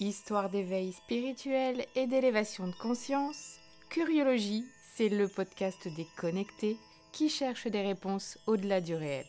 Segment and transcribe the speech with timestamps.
[0.00, 3.58] Histoire d'éveil spirituel et d'élévation de conscience,
[3.90, 6.76] Curiologie, c'est le podcast des connectés
[7.10, 9.26] qui cherchent des réponses au-delà du réel.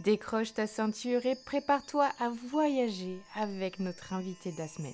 [0.00, 4.92] Décroche ta ceinture et prépare-toi à voyager avec notre invité de la semaine.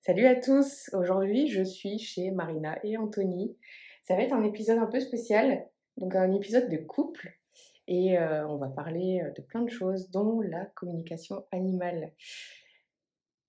[0.00, 3.58] Salut à tous, aujourd'hui je suis chez Marina et Anthony.
[4.04, 5.68] Ça va être un épisode un peu spécial,
[5.98, 7.41] donc un épisode de couple
[7.88, 12.12] et euh, on va parler de plein de choses, dont la communication animale.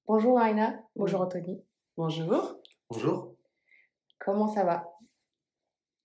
[0.07, 1.63] Bonjour Marina, bonjour Anthony.
[1.97, 2.59] Bonjour.
[2.89, 3.35] Bonjour.
[4.19, 4.89] Comment ça va?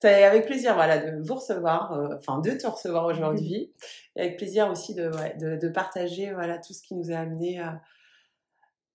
[0.00, 3.72] C'est avec plaisir voilà, de vous recevoir, euh, enfin de te recevoir aujourd'hui.
[4.14, 7.58] et avec plaisir aussi de, de, de, partager voilà, tout ce qui nous a amené
[7.58, 7.82] à,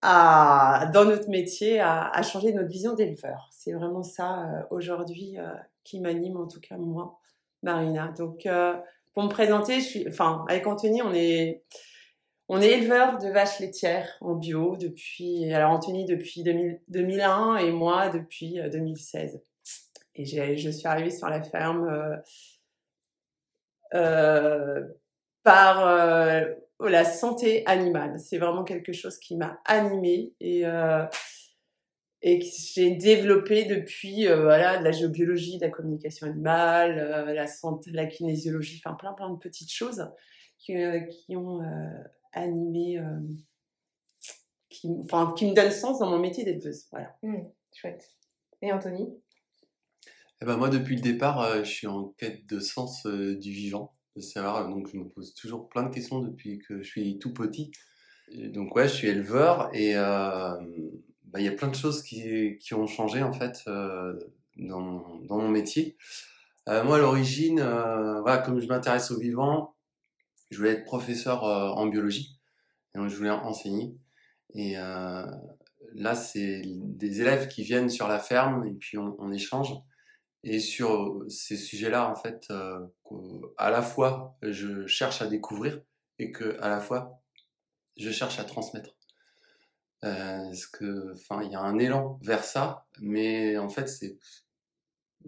[0.02, 3.50] à dans notre métier à, à changer notre vision d'éleveur.
[3.52, 5.38] C'est vraiment ça aujourd'hui
[5.84, 7.20] qui m'anime, en tout cas moi,
[7.62, 8.14] Marina.
[8.18, 8.48] Donc
[9.14, 11.64] pour me présenter, je suis, enfin, avec Anthony, on est,
[12.50, 18.10] on est éleveur de vaches laitières en bio depuis, alors Anthony depuis 2001 et moi
[18.10, 19.36] depuis 2016.
[19.36, 19.40] Euh,
[20.16, 22.16] et je suis arrivée sur la ferme euh,
[23.96, 24.88] euh,
[25.44, 25.86] par
[26.80, 28.20] la santé animale.
[28.20, 30.64] C'est vraiment quelque chose qui m'a animée et
[32.26, 37.34] et que j'ai développé depuis euh, voilà de la géobiologie, de la communication animale, euh,
[37.34, 40.10] la santé, la kinésiologie, enfin plein plein de petites choses
[40.58, 41.62] qui, euh, qui ont
[42.32, 43.00] animé,
[44.70, 46.86] qui, enfin qui me donnent sens dans mon métier d'éleveuse.
[46.92, 47.14] Voilà.
[47.22, 47.44] Mmh,
[47.74, 48.10] chouette.
[48.62, 49.10] Et Anthony?
[50.42, 54.22] Eh ben moi depuis le départ, je suis en quête de sens du vivant, de
[54.22, 54.70] savoir.
[54.70, 57.72] Donc je me pose toujours plein de questions depuis que je suis tout petit.
[58.32, 59.96] Et donc ouais, je suis éleveur et
[61.34, 64.14] bah, il y a plein de choses qui, qui ont changé en fait euh,
[64.56, 65.98] dans, dans, mon métier.
[66.70, 69.76] Euh, moi, à l'origine, euh, voilà, comme je m'intéresse au vivant,
[70.52, 72.40] je voulais être professeur euh, en biologie.
[72.94, 73.98] Donc, je voulais enseigner.
[74.54, 75.26] Et euh,
[75.96, 79.74] là, c'est des élèves qui viennent sur la ferme et puis on, on échange.
[80.44, 82.52] Et sur ces sujets-là, en fait,
[83.58, 85.82] à la fois, je cherche à découvrir
[86.20, 87.22] et que à la fois,
[87.98, 88.94] je cherche à transmettre.
[90.04, 94.18] Euh, parce que, enfin, il y a un élan vers ça, mais en fait, c'est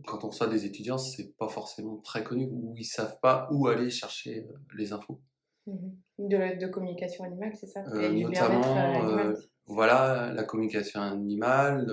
[0.03, 3.67] quand on reçoit des étudiants, c'est pas forcément très connu ou ils savent pas où
[3.67, 5.21] aller chercher euh, les infos.
[5.67, 7.83] Mmh de, de communication animale, c'est ça?
[7.87, 9.33] Euh, Notamment, euh,
[9.65, 11.87] voilà, la communication animale,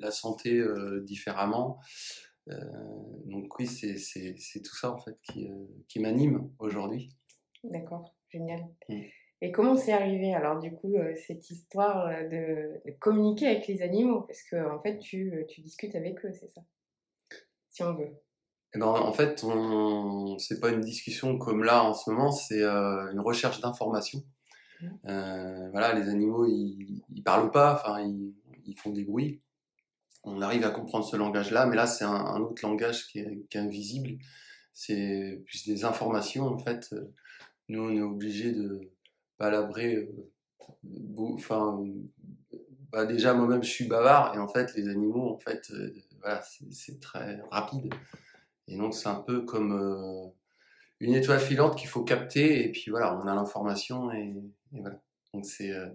[0.00, 0.64] la santé
[1.02, 1.80] différemment.
[2.46, 5.48] donc oui, c'est tout ça en fait qui,
[5.88, 7.10] qui m'anime aujourd'hui.
[7.64, 8.60] D'accord, génial.
[8.88, 9.00] Mmh.
[9.40, 13.68] Et comment c'est arrivé alors du coup euh, cette histoire euh, de, de, communiquer avec
[13.68, 14.22] les animaux?
[14.22, 16.62] Parce que en fait tu, euh, tu discutes avec eux, c'est ça?
[17.70, 18.10] Si on veut.
[18.74, 20.36] Eh ben, en fait, on...
[20.38, 24.22] c'est pas une discussion comme là en ce moment, c'est euh, une recherche d'information.
[24.80, 24.86] Mmh.
[25.06, 28.34] Euh, voilà, les animaux ils, ils parlent pas, enfin ils,
[28.66, 29.40] ils, font des bruits.
[30.24, 33.46] On arrive à comprendre ce langage-là, mais là c'est un, un, autre langage qui est,
[33.48, 34.18] qui est invisible.
[34.74, 36.94] C'est plus des informations en fait.
[37.68, 38.92] Nous on est obligé de
[39.38, 39.96] palabrer.
[39.96, 41.82] Euh, enfin,
[42.90, 46.42] bah déjà moi-même je suis bavard et en fait les animaux en fait euh, voilà
[46.70, 47.92] c'est très rapide
[48.66, 50.26] et donc c'est un peu comme euh,
[51.00, 54.34] une étoile filante qu'il faut capter et puis voilà on a l'information et,
[54.72, 55.00] et, voilà
[55.34, 55.88] donc c'est euh,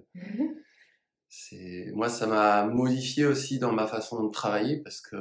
[1.29, 5.17] c'est moi ça m'a modifié aussi dans ma façon de travailler parce que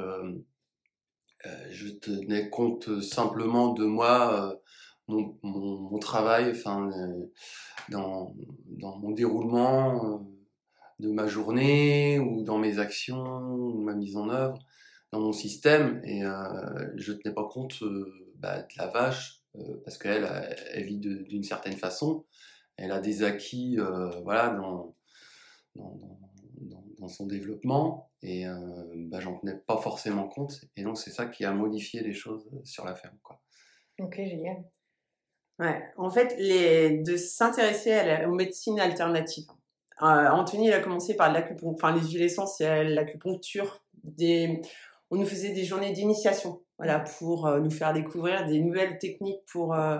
[1.71, 4.61] je tenais compte simplement de moi
[5.43, 7.31] mon, travail, enfin, euh,
[7.89, 8.35] dans,
[8.67, 10.17] dans mon déroulement euh,
[10.99, 14.57] de ma journée ou dans mes actions ou ma mise en œuvre,
[15.11, 16.01] dans mon système.
[16.03, 20.27] Et euh, je ne tenais pas compte euh, bah, de la vache euh, parce qu'elle
[20.71, 22.25] elle vit d'une certaine façon.
[22.77, 23.77] Elle a des acquis
[24.23, 24.95] voilà, dans,
[25.75, 28.45] dans, son développement et
[28.95, 30.61] bah, j'en tenais pas forcément compte.
[30.75, 33.17] Et donc, c'est ça qui a modifié les choses sur la ferme.
[33.21, 33.39] Quoi.
[33.99, 34.63] Ok, génial.
[35.97, 39.47] En fait, de s'intéresser aux médecines alternatives.
[40.01, 43.83] Euh, Anthony, il a commencé par l'acupuncture, enfin les huiles essentielles, l'acupuncture.
[45.09, 49.41] On nous faisait des journées d'initiation, voilà, pour euh, nous faire découvrir des nouvelles techniques
[49.51, 49.99] pour euh,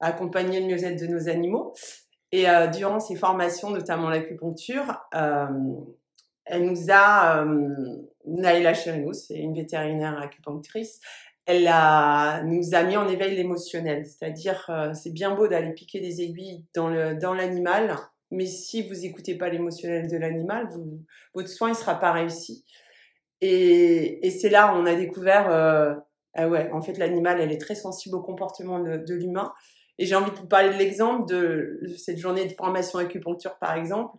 [0.00, 1.74] accompagner le mieux-être de nos animaux.
[2.30, 2.44] Et
[2.74, 7.42] durant ces formations, notamment l'acupuncture, elle nous a,
[8.26, 11.00] Naïla Cherinou, c'est une vétérinaire acupunctrice,
[11.48, 14.04] elle a, nous a mis en éveil l'émotionnel.
[14.04, 17.96] C'est-à-dire, euh, c'est bien beau d'aller piquer des aiguilles dans le dans l'animal,
[18.30, 20.68] mais si vous écoutez pas l'émotionnel de l'animal,
[21.34, 22.66] votre soin il sera pas réussi.
[23.40, 25.94] Et, et c'est là où on a découvert, euh,
[26.34, 29.54] ah ouais, en fait l'animal elle est très sensible au comportement de, de l'humain.
[29.98, 33.74] Et j'ai envie de vous parler de l'exemple de cette journée de formation acupuncture, par
[33.74, 34.18] exemple.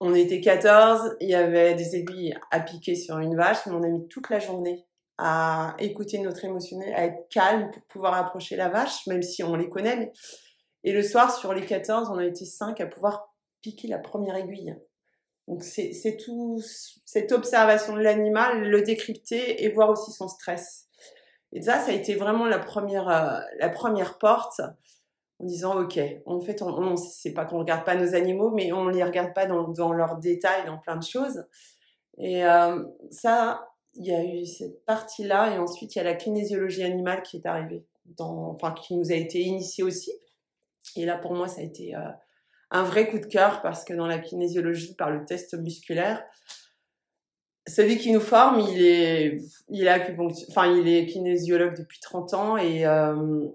[0.00, 3.82] On était 14, il y avait des aiguilles à piquer sur une vache, mais on
[3.82, 4.87] a mis toute la journée
[5.18, 9.56] à écouter notre émotionnel, à être calme pour pouvoir approcher la vache, même si on
[9.56, 10.12] les connaît.
[10.84, 14.36] Et le soir, sur les 14, on a été 5 à pouvoir piquer la première
[14.36, 14.76] aiguille.
[15.48, 16.60] Donc c'est tout
[17.04, 20.86] cette observation de l'animal, le décrypter et voir aussi son stress.
[21.52, 24.60] Et ça, ça a été vraiment la première, euh, la première porte
[25.40, 28.72] en disant ok, en fait, on, on c'est pas qu'on regarde pas nos animaux, mais
[28.72, 31.44] on les regarde pas dans, leurs détails, dans plein de choses.
[32.18, 33.66] Et euh, ça,
[33.98, 37.36] il y a eu cette partie-là, et ensuite il y a la kinésiologie animale qui
[37.36, 37.84] est arrivée,
[38.16, 40.12] dans, enfin qui nous a été initiée aussi.
[40.96, 42.08] Et là, pour moi, ça a été euh,
[42.70, 46.24] un vrai coup de cœur parce que dans la kinésiologie, par le test musculaire,
[47.66, 50.16] celui qui nous forme, il est, il est
[50.48, 53.46] enfin, il est kinésiologue depuis 30 ans et euh,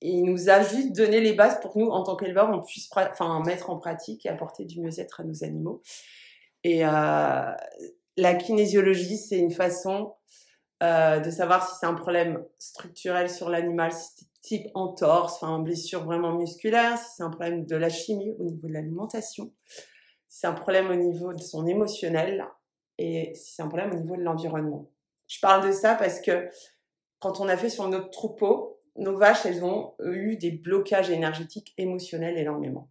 [0.00, 2.88] il nous a juste donné les bases pour que nous, en tant qu'éleveurs, on puisse
[2.94, 5.82] enfin, mettre en pratique et apporter du mieux-être à nos animaux.
[6.62, 7.52] Et euh,
[8.16, 10.14] la kinésiologie, c'est une façon
[10.82, 16.04] euh, de savoir si c'est un problème structurel sur l'animal, si type entorse, enfin blessure
[16.04, 19.52] vraiment musculaire, si c'est un problème de la chimie au niveau de l'alimentation,
[20.28, 22.46] si c'est un problème au niveau de son émotionnel
[22.98, 24.90] et si c'est un problème au niveau de l'environnement.
[25.26, 26.48] Je parle de ça parce que
[27.18, 31.72] quand on a fait sur notre troupeau, nos vaches, elles ont eu des blocages énergétiques
[31.78, 32.90] émotionnels énormément.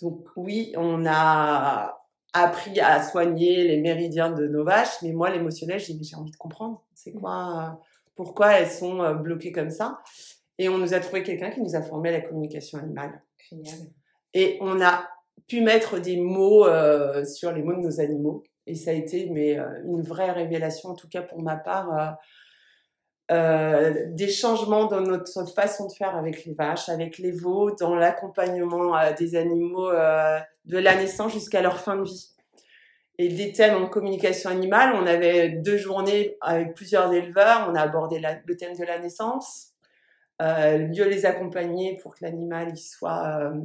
[0.00, 2.03] Donc oui, on a
[2.34, 6.84] appris à soigner les méridiens de nos vaches, mais moi, l'émotionnel, j'ai envie de comprendre.
[6.94, 7.20] C'est mmh.
[7.20, 7.80] quoi,
[8.14, 10.00] pourquoi elles sont euh, bloquées comme ça?
[10.58, 13.22] Et on nous a trouvé quelqu'un qui nous a formé à la communication animale.
[13.48, 13.78] Génial.
[14.34, 15.08] Et on a
[15.48, 18.42] pu mettre des mots euh, sur les mots de nos animaux.
[18.66, 21.98] Et ça a été mais, euh, une vraie révélation, en tout cas pour ma part,
[21.98, 22.10] euh,
[23.30, 28.92] des changements dans notre façon de faire avec les vaches, avec les veaux, dans l'accompagnement
[29.18, 32.34] des animaux de la naissance jusqu'à leur fin de vie.
[33.18, 37.80] Et des thèmes en communication animale, on avait deux journées avec plusieurs éleveurs, on a
[37.80, 39.74] abordé le thème de la naissance,
[40.42, 43.60] euh, mieux les accompagner pour que l'animal soit euh,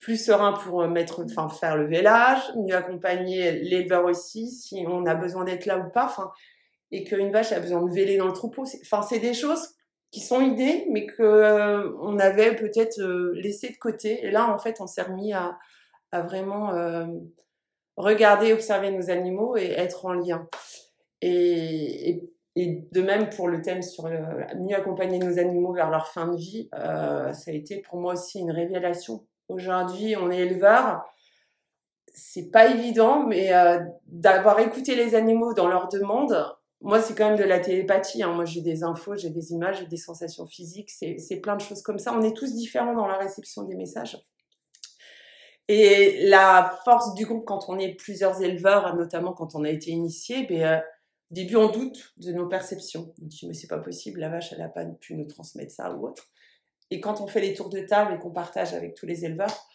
[0.00, 1.24] plus serein pour euh, mettre,
[1.60, 6.12] faire le vélage, mieux accompagner l'éleveur aussi si on a besoin d'être là ou pas,
[6.90, 8.64] et qu'une vache a besoin de véler dans le troupeau.
[8.82, 9.74] Enfin, c'est des choses
[10.10, 14.24] qui sont idées, mais que euh, on avait peut-être euh, laissé de côté.
[14.24, 15.58] Et là, en fait, on s'est remis à,
[16.12, 16.72] à vraiment
[17.96, 20.48] regarder, observer nos animaux et être en lien.
[21.22, 24.18] Et, et, et de même pour le thème sur le,
[24.58, 28.14] mieux accompagner nos animaux vers leur fin de vie, euh, ça a été pour moi
[28.14, 31.04] aussi une révélation Aujourd'hui, on est éleveur.
[32.12, 37.28] C'est pas évident, mais euh, d'avoir écouté les animaux dans leurs demandes, moi, c'est quand
[37.28, 38.22] même de la télépathie.
[38.22, 38.32] Hein.
[38.32, 40.90] Moi, j'ai des infos, j'ai des images, j'ai des sensations physiques.
[40.90, 42.12] C'est plein de choses comme ça.
[42.12, 44.18] On est tous différents dans la réception des messages.
[45.68, 49.90] Et la force du groupe, quand on est plusieurs éleveurs, notamment quand on a été
[49.90, 50.78] initié, ben, euh,
[51.32, 53.12] au début, on doute de nos perceptions.
[53.20, 55.92] On dit, mais c'est pas possible, la vache, elle n'a pas pu nous transmettre ça
[55.92, 56.28] ou autre.
[56.90, 59.68] Et quand on fait les tours de table et qu'on partage avec tous les éleveurs,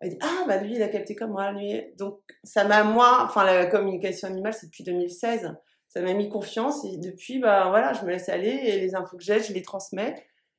[0.00, 1.82] elle dit ah bah lui il a capté comme moi lui.
[1.96, 5.54] Donc ça m'a moi, enfin la communication animale c'est depuis 2016,
[5.90, 9.18] ça m'a mis confiance et depuis bah voilà je me laisse aller et les infos
[9.18, 10.14] que j'ai je les transmets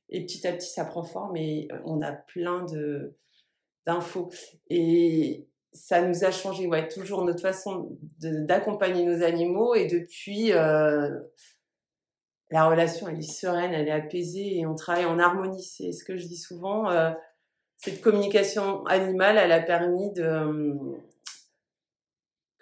[0.08, 3.16] et petit à petit ça prend forme et on a plein de
[3.86, 4.30] d'infos
[4.70, 11.10] et ça nous a changé ouais toujours notre façon d'accompagner nos animaux et depuis euh,
[12.52, 15.62] la relation, elle est sereine, elle est apaisée et on travaille en harmonie.
[15.62, 16.90] C'est ce que je dis souvent.
[16.90, 17.10] Euh,
[17.78, 20.74] cette communication animale, elle a permis de euh,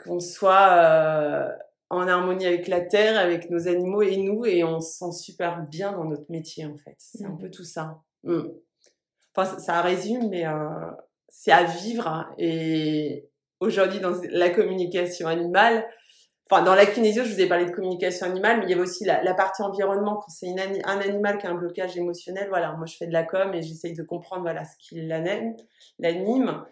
[0.03, 1.49] qu'on soit euh,
[1.91, 5.67] en harmonie avec la terre, avec nos animaux et nous, et on se sent super
[5.67, 6.95] bien dans notre métier en fait.
[6.99, 7.39] C'est un mmh.
[7.39, 8.01] peu tout ça.
[8.23, 8.43] Mmh.
[9.35, 10.45] Enfin, ça résume, mais
[11.29, 12.07] c'est à vivre.
[12.07, 12.29] Hein.
[12.39, 13.29] Et
[13.61, 15.87] aujourd'hui, dans la communication animale,
[16.51, 18.83] enfin dans la kinésio, je vous ai parlé de communication animale, mais il y avait
[18.83, 20.17] aussi la, partie environnement.
[20.17, 23.25] Quand c'est un animal qui a un blocage émotionnel, voilà, moi je fais de la
[23.25, 26.65] com et j'essaye de comprendre voilà ce qui l'anime.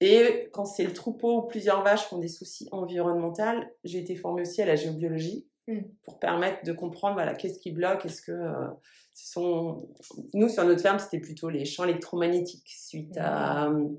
[0.00, 4.14] Et quand c'est le troupeau ou plusieurs vaches qui ont des soucis environnementaux, j'ai été
[4.14, 5.78] formée aussi à la géobiologie mmh.
[6.04, 8.68] pour permettre de comprendre voilà qu'est-ce qui bloque, est-ce que euh,
[9.14, 9.88] ce sont
[10.34, 13.96] nous sur notre ferme c'était plutôt les champs électromagnétiques suite à mmh.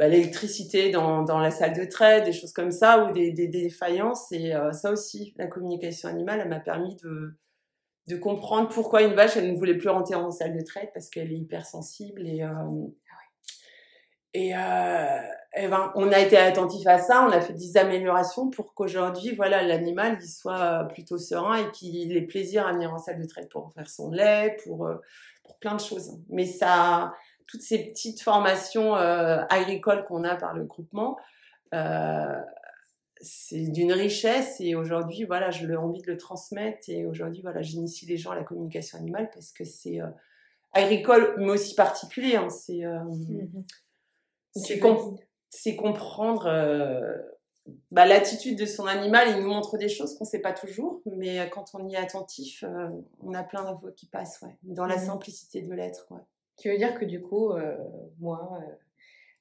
[0.00, 3.48] Bah, l'électricité dans, dans, la salle de trait, des choses comme ça, ou des, des,
[3.48, 4.32] défaillances.
[4.32, 7.36] Et euh, ça aussi, la communication animale, elle m'a permis de,
[8.08, 11.10] de comprendre pourquoi une vache, elle ne voulait plus rentrer en salle de traite parce
[11.10, 12.26] qu'elle est hypersensible.
[12.26, 12.48] Et, euh,
[14.34, 15.20] et, euh,
[15.56, 19.34] et ben, on a été attentif à ça, on a fait des améliorations pour qu'aujourd'hui,
[19.34, 23.26] voilà, l'animal, il soit plutôt serein et qu'il ait plaisir à venir en salle de
[23.26, 24.88] traite pour faire son lait, pour
[25.50, 26.18] pour plein de choses.
[26.28, 27.12] Mais ça,
[27.50, 31.18] toutes ces petites formations euh, agricoles qu'on a par le groupement,
[31.74, 32.40] euh,
[33.20, 38.06] c'est d'une richesse et aujourd'hui, voilà, je envie de le transmettre et aujourd'hui, voilà, j'initie
[38.06, 40.06] les gens à la communication animale parce que c'est euh,
[40.72, 42.36] agricole mais aussi particulier.
[42.36, 43.64] Hein, c'est mmh
[44.54, 46.44] c'est comprendre
[47.90, 49.28] bah, l'attitude de son animal.
[49.30, 51.98] Il nous montre des choses qu'on ne sait pas toujours, mais quand on y est
[51.98, 52.64] attentif,
[53.20, 56.06] on a plein d'infos qui passent, ouais, dans la mmh simplicité de l'être.
[56.10, 56.20] Ouais.
[56.58, 57.52] Tu veux dire que du coup,
[58.18, 58.60] moi,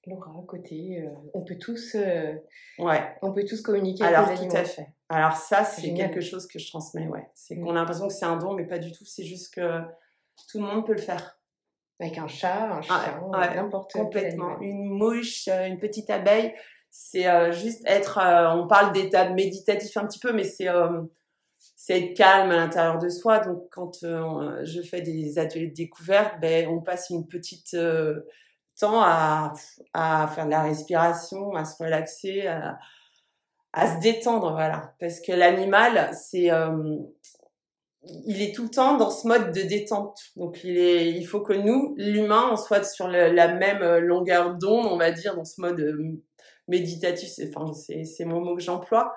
[0.08, 3.16] Laura, à côté, on peut tous, ouais.
[3.22, 4.04] on peut tous communiquer.
[4.04, 4.88] Alors avec tout à fait.
[5.10, 7.28] Alors ça, c'est quelque chose que je transmets, ouais.
[7.34, 7.64] C'est mmh.
[7.64, 9.06] qu'on a l'impression que c'est un don, mais pas du tout.
[9.06, 9.82] C'est juste que
[10.50, 11.39] tout le monde peut le faire.
[12.00, 13.22] Avec un chat, un chien,
[13.56, 14.04] n'importe quoi.
[14.04, 14.60] Complètement.
[14.62, 16.54] Une mouche, une petite abeille.
[16.90, 18.20] C'est juste être.
[18.56, 20.68] on parle d'état méditatif un petit peu, mais c'est
[21.76, 23.40] c'est être calme à l'intérieur de soi.
[23.40, 27.76] Donc, quand je fais des ateliers de découverte, ben, on passe une petite
[28.80, 29.54] temps à,
[29.94, 32.80] à, faire de la respiration, à se relaxer, à,
[33.74, 34.94] à se détendre, voilà.
[35.00, 36.98] Parce que l'animal, c'est, euh,
[38.04, 40.18] il est tout le temps dans ce mode de détente.
[40.36, 44.86] Donc, il est, il faut que nous, l'humain, on soit sur la même longueur d'onde,
[44.86, 46.22] on va dire, dans ce mode euh,
[46.68, 47.30] méditatif.
[47.30, 49.14] C'est, enfin, c'est, c'est mon mot que j'emploie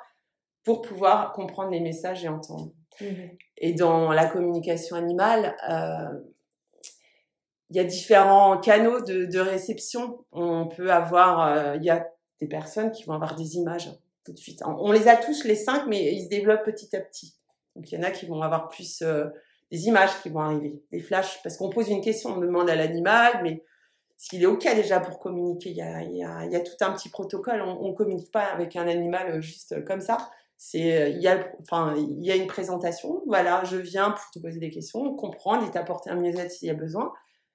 [0.65, 2.73] pour pouvoir comprendre les messages et entendre.
[3.01, 3.07] Mmh
[3.65, 6.19] et dans la communication animale, euh,
[7.71, 10.25] il y a différents canaux de, de, réception.
[10.33, 12.05] On peut avoir, euh, il y a
[12.41, 13.89] des personnes qui vont avoir des images
[14.25, 14.63] tout de suite.
[14.67, 17.37] On les a tous les cinq, mais ils se développent petit à petit.
[17.77, 19.27] Donc il y en a qui vont avoir plus euh,
[19.71, 22.77] des images qui vont arriver, des flashs, parce qu'on pose une question, on demande à
[22.77, 23.65] l'animal, mais
[24.17, 26.61] s'il est ok déjà pour communiquer, il y a, il y a, il y a
[26.61, 27.61] tout un petit protocole.
[27.63, 30.31] On, on communique pas avec un animal euh, juste comme ça.
[30.57, 33.23] C'est il y a enfin il y a une présentation.
[33.27, 36.71] Voilà, je viens pour te poser des questions, comprendre et t'apporter un mieux-être s'il y
[36.71, 37.13] a besoin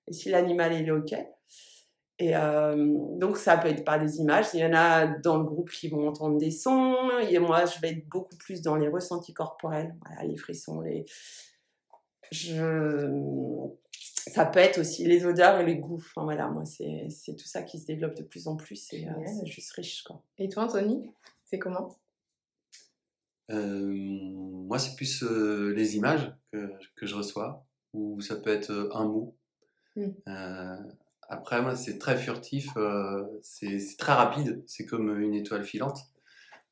[0.07, 1.13] et si l'animal est OK.
[2.19, 2.75] Et euh,
[3.17, 4.47] donc, ça peut être par des images.
[4.53, 6.95] Il y en a dans le groupe qui vont entendre des sons.
[7.29, 9.95] Et moi, je vais être beaucoup plus dans les ressentis corporels.
[10.05, 11.05] Voilà, les frissons, les...
[12.31, 13.07] Je...
[13.91, 15.95] Ça peut être aussi les odeurs et les goûts.
[15.95, 18.93] Enfin, voilà, moi, c'est tout ça qui se développe de plus en plus.
[18.93, 20.21] Et euh, c'est juste riche, quoi.
[20.37, 21.11] Et toi, Anthony,
[21.45, 21.95] c'est comment?
[23.51, 27.63] Euh, Moi, c'est plus les images que, que, je reçois.
[27.93, 29.37] Ou ça peut être un mot
[29.97, 30.11] Mm.
[31.29, 35.99] Euh, après, moi, c'est très furtif, euh, c'est très rapide, c'est comme une étoile filante.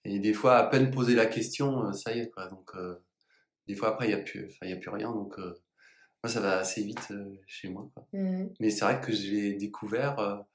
[0.03, 2.47] Et des fois, à peine poser la question, euh, ça y est, quoi.
[2.47, 2.73] Donc,
[3.67, 5.11] des fois, après, il n'y a, plus, a plus rien.
[5.11, 7.11] Donc, moi, ça va assez vite
[7.47, 7.89] chez moi.
[7.93, 8.07] Quoi.
[8.13, 8.49] Mm.
[8.59, 10.45] Mais c'est vrai que je l'ai découvert.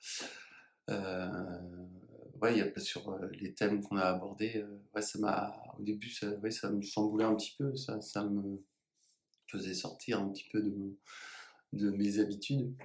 [0.89, 4.65] ouais, y a, sur les thèmes qu'on a abordés,
[4.95, 7.75] ouais, ça m'a, au début, ça, ouais, ça me chamboulait un petit peu.
[7.77, 8.65] Ça, ça me
[9.49, 10.63] faisait sortir un petit peu
[11.73, 12.77] de mes habitudes.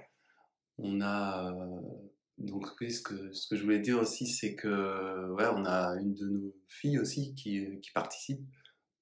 [0.78, 1.54] On a
[2.38, 6.14] donc ce que ce que je voulais dire aussi, c'est que ouais, on a une
[6.14, 8.40] de nos filles aussi qui, qui participe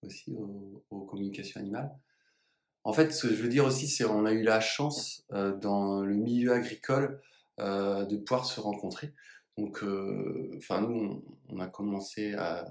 [0.03, 1.91] aussi aux, communications animales.
[2.85, 6.03] En fait, ce que je veux dire aussi, c'est qu'on a eu la chance dans
[6.03, 7.21] le milieu agricole
[7.59, 9.15] de pouvoir se rencontrer.
[9.57, 9.83] Donc,
[10.57, 12.67] enfin, nous, on, a commencé à,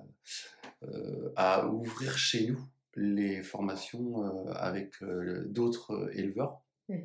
[1.35, 2.59] à ouvrir chez nous
[2.95, 6.95] les formations avec d'autres éleveurs Mmh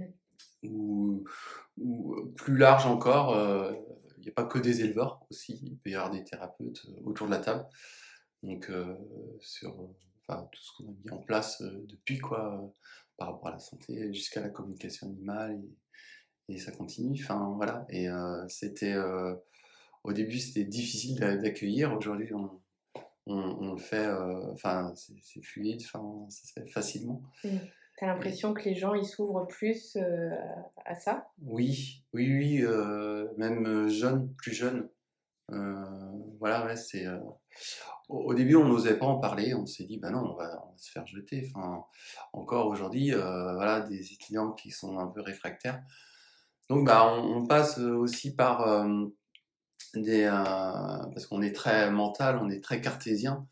[0.64, 1.24] ou,
[1.78, 3.72] ou, plus large encore, euh,
[4.18, 7.00] il n'y a pas que des éleveurs aussi, il peut y avoir des thérapeutes euh,
[7.04, 7.66] autour de la table.
[8.42, 8.96] Donc, euh,
[9.40, 9.74] sur
[10.26, 12.72] tout ce qu'on a mis en place depuis, quoi,
[13.16, 15.60] par rapport à la santé, jusqu'à la communication animale,
[16.48, 17.18] et, ça continue.
[17.22, 17.86] Enfin, voilà.
[17.88, 18.08] Et
[18.48, 18.96] c'était,
[20.04, 21.96] au début, c'était difficile d'accueillir.
[21.96, 22.30] Aujourd'hui,
[23.26, 24.06] on, le fait,
[24.94, 27.22] c'est fluide, enfin, ça se fait facilement.
[27.42, 27.56] Mmh.
[27.98, 30.30] T'as l'impression que les gens ils s'ouvrent plus euh,
[30.84, 31.26] à ça?
[31.42, 34.88] Oui, oui, oui, euh, même euh, jeunes, plus jeunes.
[36.38, 37.06] voilà, ouais, c'est.
[38.08, 39.52] Au, début, on n'osait pas en parler.
[39.54, 41.50] On s'est dit, bah non, on va, on va, se faire jeter.
[41.52, 41.84] Enfin,
[42.32, 45.82] encore aujourd'hui, voilà, des étudiants qui sont un peu réfractaires.
[46.68, 48.86] Donc, bah, on, passe aussi par
[49.94, 53.48] des, parce qu'on est très mental, on est très cartésien,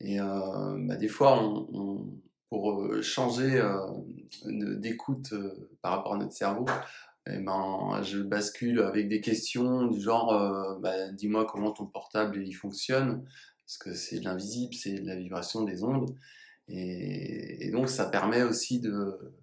[0.00, 2.12] et bah, des fois, on
[2.48, 3.86] pour euh, changer euh,
[4.44, 6.66] d'écoute euh, par rapport à notre cerveau,
[7.26, 12.54] eh ben, je bascule avec des questions du genre bah, dis-moi comment ton portable il
[12.54, 13.22] fonctionne,
[13.66, 16.16] parce que c'est de l'invisible, c'est de la vibration des ondes.
[16.68, 19.34] Et, donc ça permet aussi de,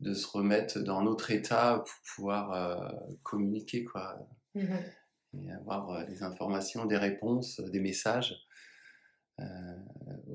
[0.00, 4.18] de se remettre dans un autre état pour pouvoir communiquer quoi,
[4.54, 4.62] mmh
[5.34, 8.47] et avoir des informations, des réponses, des messages.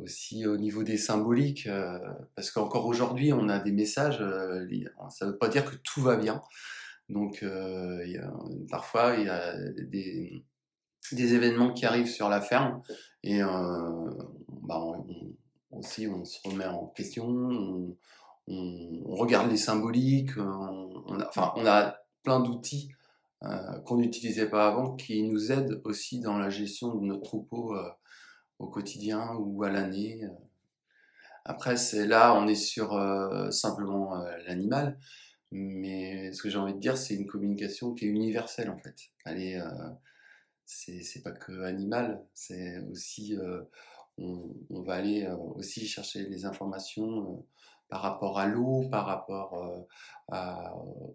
[0.01, 1.67] Aussi au niveau des symboliques,
[2.35, 6.15] parce qu'encore aujourd'hui, on a des messages, ça ne veut pas dire que tout va
[6.15, 6.41] bien.
[7.09, 7.45] Donc,
[8.69, 9.53] parfois, il y a
[9.87, 10.43] des,
[11.11, 12.81] événements qui arrivent sur la ferme
[13.23, 15.05] et bah, on,
[15.77, 17.25] aussi, on se remet en question,
[18.47, 22.89] on, regarde les symboliques, on, a, enfin, on a plein d'outils
[23.43, 27.75] euh, qu'on n'utilisait pas avant qui nous aident aussi dans la gestion de notre troupeau
[27.75, 27.89] euh,
[28.63, 30.27] au quotidien ou à l'année.
[31.45, 34.15] Après, c'est là, on est sur euh, simplement
[34.47, 34.97] l'animal,
[35.51, 38.95] mais ce que j'ai envie de dire, c'est une communication qui est universelle en fait.
[39.25, 39.59] Elle est,
[40.65, 43.37] c'est pas que animal, c'est aussi,
[44.17, 47.45] on, on, va aller aussi chercher les informations
[47.93, 49.85] par rapport à l'eau, par rapport
[50.33, 50.35] euh,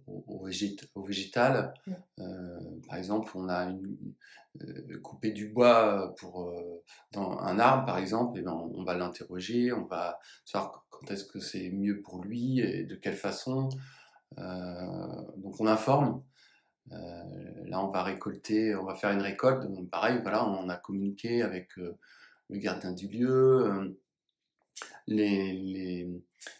[0.06, 1.74] au, végétal.
[2.20, 3.96] Euh, par exemple, on a une,
[4.62, 6.54] euh, coupé du bois pour,
[7.10, 11.24] dans un arbre, par exemple, et ben on, va l'interroger, on va savoir quand est-ce
[11.24, 13.70] que c'est mieux pour lui et de quelle façon.
[14.36, 16.22] donc on informe.
[16.92, 19.66] là, on va récolter, on va faire une récolte.
[19.66, 21.98] Donc, pareil, voilà, on a communiqué avec le
[22.50, 23.98] gardien du lieu
[25.06, 26.08] les,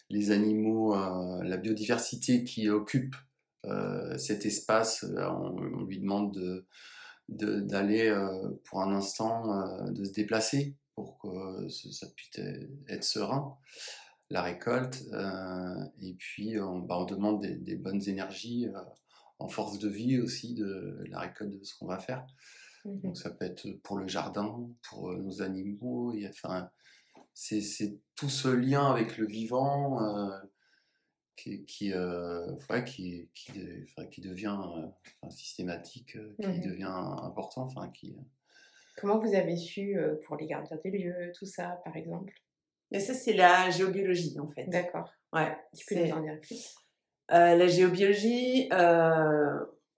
[0.09, 3.17] les, animaux, euh, la biodiversité qui occupe
[3.67, 6.33] euh, cet espace, euh, on, lui demande
[7.29, 8.11] de, d'aller
[8.65, 12.41] pour un instant, de se déplacer pour que ça puisse
[12.89, 13.57] être serein,
[14.31, 15.05] la récolte.
[16.01, 18.67] et puis on, bah, on demande des, bonnes énergies
[19.39, 22.27] en force de vie aussi de la récolte de ce qu'on va faire.
[22.87, 26.71] Mmh Donc ça peut être pour le jardin, pour nos animaux, a, enfin,
[27.39, 30.29] c'est tout ce lien avec le vivant euh,
[31.37, 36.93] qui, qui, euh, qui, qui, devient euh, systématique, qui mmh devient
[37.23, 37.63] important.
[37.63, 38.17] Enfin, qui,
[38.97, 42.33] Comment vous avez su pour les gardiens des lieux, tout ça, par exemple?
[42.91, 44.65] Mais ça, c'est la géobiologie, en fait.
[44.67, 45.13] D'accord.
[45.33, 45.57] Ouais.
[45.77, 46.75] Tu peux nous en dire plus?
[47.29, 48.69] La géobiologie,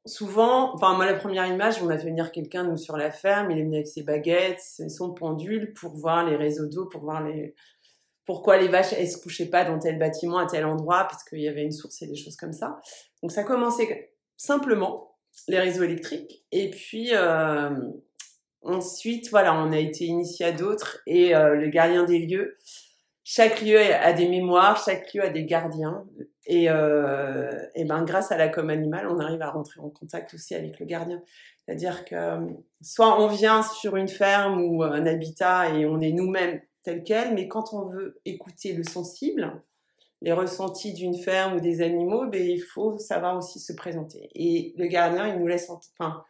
[0.07, 3.51] souvent, enfin moi la première image, on a fait venir quelqu'un nous sur la ferme,
[3.51, 7.23] il est venu avec ses baguettes, son pendule pour voir les réseaux d'eau, pour voir
[7.23, 7.55] les
[8.27, 11.41] pourquoi les vaches elles se couchaient pas dans tel bâtiment à tel endroit parce qu'il
[11.41, 12.81] y avait une source et des choses comme ça.
[13.23, 15.17] Donc ça commençait simplement
[15.49, 17.71] les réseaux électriques et puis euh,
[18.63, 22.57] ensuite voilà on a été initié à d'autres et euh, le gardien des lieux.
[23.33, 26.05] Chaque lieu a des mémoires, chaque lieu a des gardiens.
[26.47, 30.35] Et, euh, et ben, grâce à la com animale, on arrive à rentrer en contact
[30.35, 31.23] aussi avec le gardien.
[31.65, 32.41] C'est-à-dire que euh,
[32.83, 37.33] soit on vient sur une ferme ou un habitat et on est nous-mêmes tel quel,
[37.33, 39.63] mais quand on veut écouter le sensible,
[40.23, 44.29] les ressentis d'une ferme ou des animaux, ben, il faut savoir aussi se présenter.
[44.35, 46.25] Et le gardien, il nous laisse, enfin,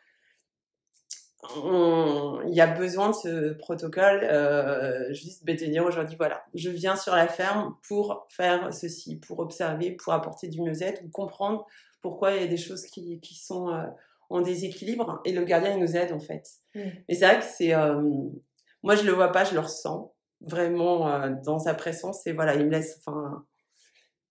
[1.57, 6.97] il y a besoin de ce protocole, euh, juste de dire aujourd'hui, voilà, je viens
[6.97, 11.67] sur la ferme pour faire ceci, pour observer, pour apporter du mieux-être, ou comprendre
[12.03, 13.85] pourquoi il y a des choses qui, qui sont euh,
[14.29, 16.47] en déséquilibre, et le gardien, il nous aide, en fait.
[16.75, 16.81] Mmh.
[17.09, 17.75] Et c'est vrai que c'est...
[17.75, 18.03] Euh,
[18.83, 22.55] moi, je le vois pas, je le ressens vraiment euh, dans sa présence, et voilà,
[22.55, 22.99] il me laisse...
[22.99, 23.45] Enfin,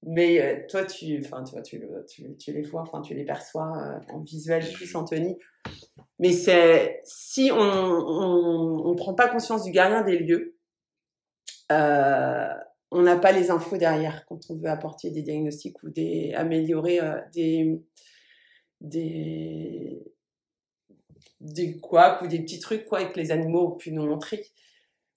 [0.04, 3.78] mais euh, toi, tu, enfin, tu, tu, tu, tu, les vois, enfin, tu les perçois
[3.78, 5.38] euh, en visuel plus, Anthony.
[6.20, 10.58] Mais c'est si on on, prend pas conscience du gardien des lieux,
[11.72, 12.54] euh,
[12.92, 17.00] on n'a pas les infos derrière quand on veut apporter des diagnostics ou des améliorer
[17.34, 17.82] des
[18.82, 20.04] des
[21.40, 21.80] des
[22.22, 24.46] ou des petits trucs quoi que les animaux ont pu nous montrer.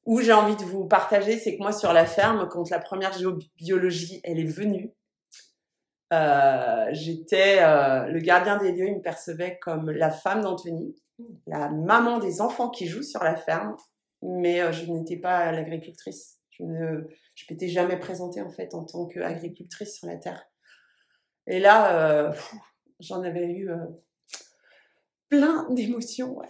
[0.04, 3.12] Où j'ai envie de vous partager, c'est que moi sur la ferme, quand la première
[3.12, 4.92] géobiologie elle est venue,
[6.12, 10.94] euh, j'étais euh, le gardien des lieux, il me percevait comme la femme d'Anthony,
[11.46, 13.76] la maman des enfants qui jouent sur la ferme,
[14.20, 16.38] mais euh, je n'étais pas l'agricultrice.
[16.50, 20.44] Je ne je m'étais jamais présentée en fait en tant qu'agricultrice sur la terre.
[21.46, 22.30] Et là,
[23.00, 23.70] j'en avais eu
[25.28, 26.40] plein d'émotions.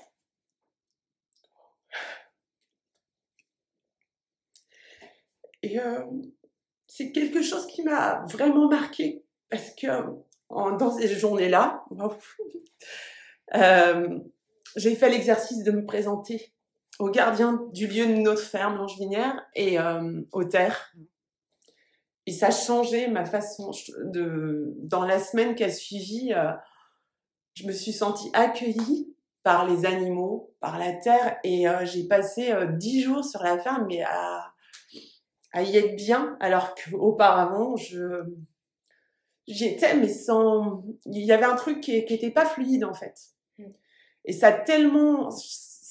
[5.63, 5.79] Et
[6.89, 9.87] c'est quelque chose qui m'a vraiment marqué parce que
[10.49, 11.85] en, dans ces journées-là,
[13.55, 14.19] euh,
[14.77, 16.53] j'ai fait l'exercice de me présenter
[16.99, 20.93] au gardien du lieu de notre ferme, Langevinière, et euh, au terre.
[22.27, 23.73] Et ça a changé ma façon
[24.05, 24.75] de.
[24.79, 26.53] Dans la semaine qui a suivi, euh,
[27.55, 32.53] je me suis sentie accueillie par les animaux, par la terre, et euh, j'ai passé
[32.53, 34.53] euh, dix jours sur la ferme, mais à
[35.53, 38.25] à y être bien, alors qu'auparavant, je
[39.47, 40.85] j'y étais, mais sans...
[41.07, 43.19] Il y avait un truc qui, qui était pas fluide, en fait.
[43.59, 43.65] Mm.
[44.25, 45.31] Et ça tellement...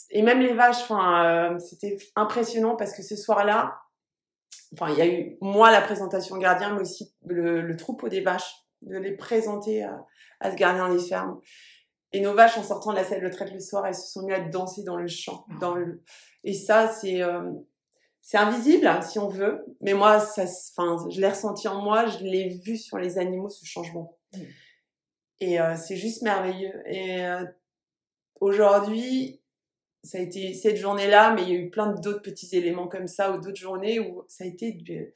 [0.10, 3.80] et même les vaches, enfin, c'était impressionnant parce que ce soir-là,
[4.74, 8.56] enfin, il y a eu moi la présentation gardien, mais aussi le, troupeau des vaches,
[8.82, 10.06] de les présenter à,
[10.40, 11.40] à ce gardien des fermes.
[12.14, 14.24] Et nos vaches, en sortant de la salle de traite le soir, elles se sont
[14.24, 15.46] mises à danser dans le champ.
[15.50, 15.54] Ah.
[15.62, 16.04] Dans le...
[16.44, 17.52] Et ça, c'est euh,
[18.22, 19.66] c'est invisible, hein, si on veut.
[19.82, 23.50] Mais moi, ça, enfin, je l'ai ressenti en moi, je l'ai vu sur les animaux,
[23.50, 24.18] ce changement.
[24.34, 24.40] Mmh.
[25.42, 26.84] Et euh, c'est juste merveilleux.
[26.86, 27.44] Et euh,
[28.40, 29.42] aujourd'hui,
[30.04, 33.08] ça a été cette journée-là, mais il y a eu plein d'autres petits éléments comme
[33.08, 35.14] ça, ou d'autres journées où ça a été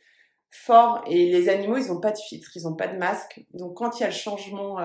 [0.50, 1.04] fort.
[1.08, 3.46] Et les animaux, ils n'ont pas de filtre, ils n'ont pas de masque.
[3.54, 4.78] Donc quand il y a le changement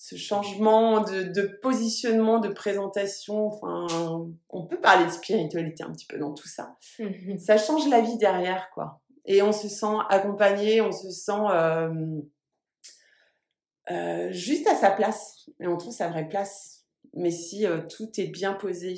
[0.00, 3.48] ce changement de, positionnement, de présentation.
[3.48, 3.86] Enfin,
[4.48, 6.78] on peut parler de spiritualité un petit peu dans tout ça.
[6.98, 7.38] Mhm.
[7.38, 9.02] Ça change la vie derrière, quoi.
[9.26, 12.18] Et on se sent accompagné, on se sent euh,
[13.90, 15.50] euh, juste à sa place.
[15.60, 16.86] Et on trouve sa vraie place.
[17.12, 18.94] Mais si euh, tout est bien posé.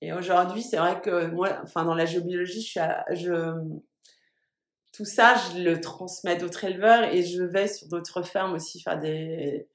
[0.00, 2.80] Et aujourd'hui, c'est vrai que moi, enfin, dans la géobiologie, je
[3.14, 3.62] je,
[4.92, 8.82] tout ça, je le transmets à d'autres éleveurs et je vais sur d'autres fermes aussi
[8.82, 9.68] faire des,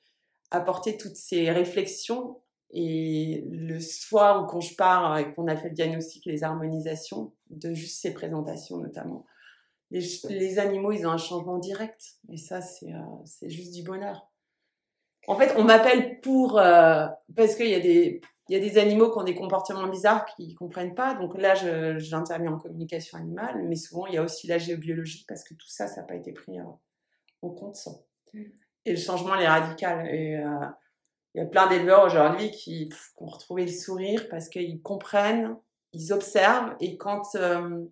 [0.52, 2.42] apporter toutes ces réflexions.
[2.72, 7.34] Et le soir où quand je pars et qu'on a fait le diagnostic les harmonisations,
[7.50, 9.26] de juste ces présentations notamment,
[9.90, 12.18] les, animaux, ils ont un changement direct.
[12.30, 14.30] Et ça, c'est euh, juste du bonheur.
[15.28, 16.60] En fait, on m'appelle pour...
[16.60, 18.22] Euh, parce qu'il y a des...
[18.50, 21.16] Il y a des animaux qui ont des comportements bizarres qui ne comprennent pas.
[21.16, 21.54] Donc là,
[21.98, 23.62] j'interviens en communication animale.
[23.68, 26.16] Mais souvent, il y a aussi la géobiologie parce que tout ça, ça n'a pas
[26.16, 26.80] été pris en
[27.50, 27.78] compte.
[28.34, 28.44] Mmh.
[28.88, 30.08] Et le changement, il est radical.
[30.08, 30.66] Et euh,
[31.36, 35.58] il y a plein d'éleveurs aujourd'hui qui, ont retrouvé le sourire parce qu'ils comprennent,
[35.92, 36.74] ils observent.
[36.80, 37.86] Et quand euh,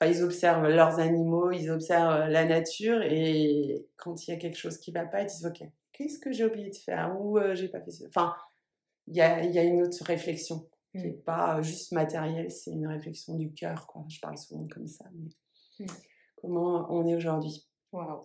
[0.00, 3.02] enfin, ils observent leurs animaux, ils observent la nature.
[3.02, 6.18] Et quand il y a quelque chose qui ne va pas, ils disent Ok, qu'est-ce
[6.18, 8.06] que j'ai oublié de faire Ou euh, j'ai pas fait ça.
[8.08, 8.34] Enfin,
[9.08, 11.22] il y a, y a, une autre réflexion qui n'est mmh.
[11.22, 13.86] pas juste matérielle, c'est une réflexion du cœur.
[13.86, 14.06] Quoi.
[14.08, 15.04] Je parle souvent comme ça.
[15.12, 15.90] Mais mmh.
[16.40, 18.24] comment on est aujourd'hui Wow.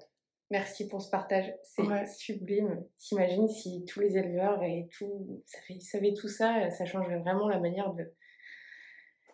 [0.50, 2.86] Merci pour ce partage, c'est sublime.
[2.98, 5.44] T'imagines si tous les éleveurs et tout,
[5.80, 8.14] savaient tout ça, ça changerait vraiment la manière de,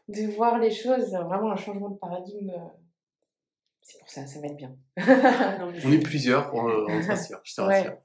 [0.07, 2.51] de voir les choses, vraiment un changement de paradigme.
[3.83, 4.75] C'est pour ça, ça va être bien.
[5.85, 7.97] on est plusieurs, on, on te rassure, je te rassure.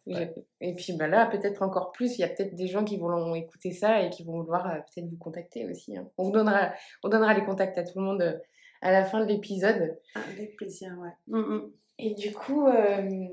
[0.60, 3.34] Et puis bah là, peut-être encore plus, il y a peut-être des gens qui vont
[3.36, 5.96] écouter ça et qui vont vouloir euh, peut-être vous contacter aussi.
[5.96, 6.10] Hein.
[6.18, 6.72] On, vous donnera,
[7.04, 8.36] on donnera les contacts à tout le monde euh,
[8.82, 9.98] à la fin de l'épisode.
[10.14, 11.12] Avec plaisir, ouais.
[11.28, 11.72] Mm, mm.
[11.98, 13.26] Et du coup, euh,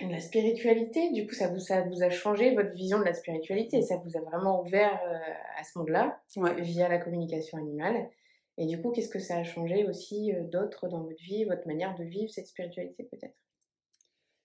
[0.00, 3.82] la spiritualité, du coup, ça vous, ça vous a changé votre vision de la spiritualité.
[3.82, 5.18] Ça vous a vraiment ouvert euh,
[5.58, 6.20] à ce monde-là,
[6.58, 8.08] via la communication animale.
[8.56, 11.66] Et du coup, qu'est-ce que ça a changé aussi euh, d'autre dans votre vie, votre
[11.66, 13.36] manière de vivre cette spiritualité peut-être?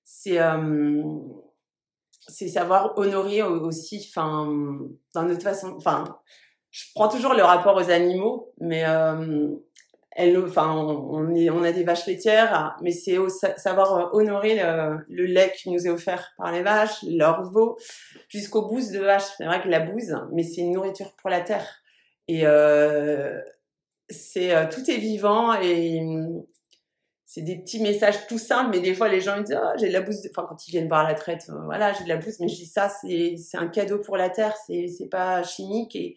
[0.04, 0.38] C'est
[2.28, 4.46] c'est savoir honorer aussi, enfin,
[5.14, 6.22] dans notre façon, enfin,
[6.72, 8.86] je prends toujours le rapport aux animaux, mais
[10.16, 13.18] elle, enfin, on, a des vaches laitières, mais c'est
[13.58, 14.62] savoir euh, honorer
[15.10, 17.78] le, lait qui nous est offert par les vaches, leur veau,
[18.30, 19.24] jusqu'aux bouses de vache.
[19.38, 21.68] C'est vrai que la bouse, mais c'est une nourriture pour la terre.
[22.28, 23.42] Et euh,
[24.10, 26.02] c'est euh, tout est vivant et
[27.26, 29.88] c'est des petits messages tout simples, mais des fois les gens ils disent oh, j'ai
[29.88, 30.30] de la bouse.
[30.30, 32.66] Enfin quand ils viennent voir la traite, voilà j'ai de la bouse, mais je dis
[32.68, 36.16] ça c'est un cadeau pour la terre, c'est pas chimique et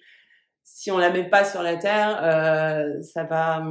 [0.67, 3.65] si on la met pas sur la terre, euh, ça va,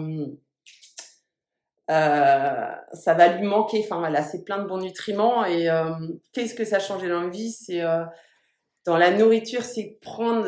[1.91, 3.81] euh, ça va lui manquer.
[3.84, 5.43] Enfin voilà, c'est plein de bons nutriments.
[5.45, 5.91] Et euh,
[6.31, 7.51] qu'est-ce que ça a changé dans la vie?
[7.51, 7.84] C'est
[8.86, 10.47] dans la nourriture, c'est prendre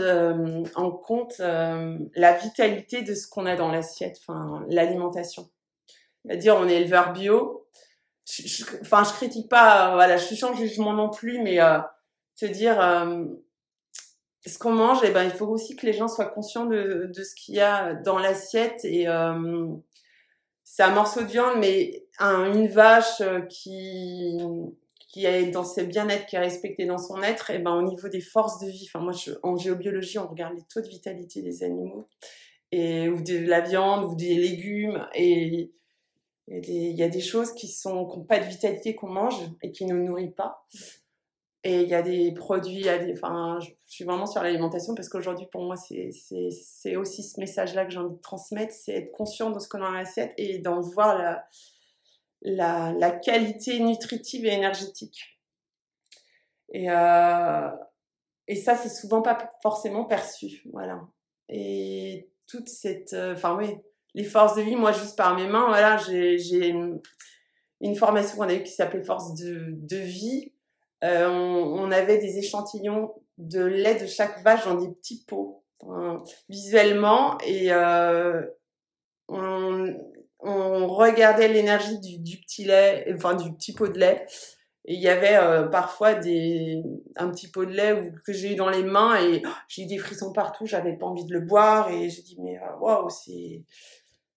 [0.76, 5.50] en compte la vitalité de ce qu'on a dans l'assiette, enfin l'alimentation.
[6.24, 7.68] C'est-à-dire, on est éleveur bio.
[8.82, 11.60] enfin, je critique pas, voilà, je suis sans jugement non plus, mais
[12.36, 12.80] se dire
[14.46, 17.24] ce qu'on mange, eh ben, il faut aussi que les gens soient conscients de, de
[17.24, 18.86] ce qu'il y a dans l'assiette.
[18.86, 19.68] Et euh,
[20.64, 24.38] c'est un morceau de viande, mais une vache euh, qui,
[25.08, 27.82] qui est dans ses bien-être, qui est respectée dans son être, et eh ben, au
[27.82, 31.64] niveau des forces de vie, moi, en géobiologie, on regarde les taux de vitalité des
[31.64, 32.08] animaux,
[32.72, 35.72] et, ou de la viande, ou des légumes, et
[36.48, 39.72] il y a des choses qui sont qui n'ont pas de vitalité qu'on mange et
[39.72, 40.66] qui ne nous nourrissent pas.
[41.64, 45.64] Et il y a des produits, enfin, je, suis vraiment sur l'alimentation parce qu'aujourd'hui, pour
[45.64, 49.68] moi, c'est aussi ce message-là que j'ai envie de transmettre, c'est être conscient de ce
[49.68, 51.46] qu'on a dans l'assiette et d'en voir la,
[52.42, 55.40] la, la, qualité nutritive et énergétique.
[56.74, 57.70] Et, euh,
[58.48, 61.02] et ça, c'est souvent pas forcément perçu, voilà.
[61.50, 63.76] Et toute cette, euh, enfin oui,
[64.14, 67.02] les forces de vie, moi, juste par mes mains, voilà, j'ai une,
[67.96, 70.54] formation qu'on a eue qui s'appelait Force de, de vie
[71.04, 75.64] euh, on, avait des échantillons de lait de chaque vache dans des petits pots.
[76.50, 77.72] visuellement, et
[79.30, 79.96] on,
[80.40, 84.26] on regardait l'énergie du, petit lait, enfin du petit pot de lait.
[84.86, 86.82] Et il y avait euh, parfois des,
[87.18, 89.98] un petit pot de lait que j'ai eu dans les mains et j'ai eu des
[89.98, 93.64] frissons partout, j'avais pas envie de le boire et j'ai dit mais euh, waouh, c'est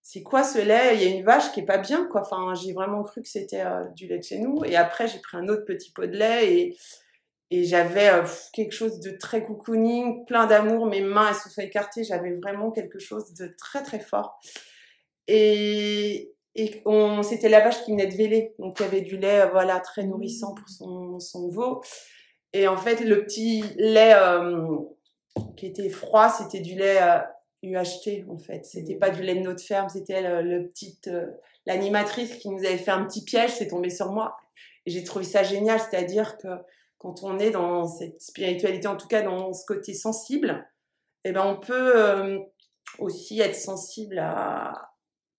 [0.01, 0.95] c'est quoi ce lait?
[0.95, 2.21] Il y a une vache qui est pas bien quoi.
[2.21, 5.19] Enfin, j'ai vraiment cru que c'était euh, du lait de chez nous et après j'ai
[5.19, 6.75] pris un autre petit pot de lait
[7.51, 8.09] et j'avais
[8.53, 12.71] quelque chose de très cocooning, plein d'amour, mes mains elles se sont écartées, j'avais vraiment
[12.71, 14.39] quelque chose de très très fort.
[15.27, 18.53] Et, et on, c'était la vache qui venait de véler.
[18.59, 21.81] Donc, il y avait du lait, voilà, très nourrissant pour son, son veau.
[22.53, 24.77] Et en fait, le petit lait euh,
[25.55, 26.99] qui était froid, c'était du lait
[27.63, 28.65] UHT, en fait.
[28.65, 31.27] C'était pas du lait de notre ferme, c'était le, petit, euh,
[31.65, 34.37] l'animatrice qui nous avait fait un petit piège, c'est tombé sur moi.
[34.85, 36.47] Et j'ai trouvé ça génial, c'est-à-dire que
[36.97, 40.67] quand on est dans cette spiritualité, en tout cas dans ce côté sensible,
[41.23, 42.39] eh ben on peut euh,
[42.99, 44.91] aussi être sensible à,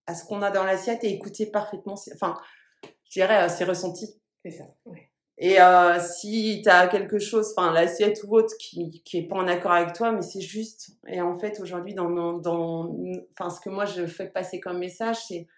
[0.07, 2.37] à ce qu'on a dans l'assiette et écouter parfaitement, enfin,
[2.83, 4.21] je dirais, ses ressentis.
[4.45, 5.12] C'est ça, ouais.
[5.45, 9.35] Et euh, si tu as quelque chose, enfin l'assiette ou autre qui qui est pas
[9.35, 10.91] en accord avec toi, mais c'est juste.
[11.09, 12.97] Et en fait aujourd'hui dans dans
[13.33, 15.49] enfin ce que moi je fais passer comme message, c'est